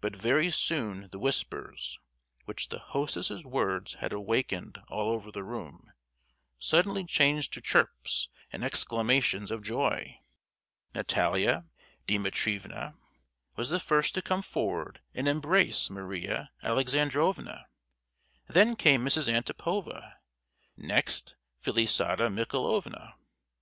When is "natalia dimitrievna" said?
10.94-12.94